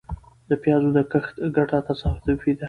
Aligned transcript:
د 0.49 0.51
پيازو 0.63 0.89
د 0.97 0.99
کښت 1.11 1.35
ګټه 1.55 1.77
تصادفي 1.87 2.51
ده. 2.55 2.59